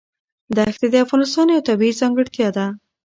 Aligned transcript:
دښتې 0.57 0.87
د 0.91 0.95
افغانستان 1.05 1.45
یوه 1.53 1.65
طبیعي 1.69 1.99
ځانګړتیا 2.01 2.47
ده. 2.57 2.65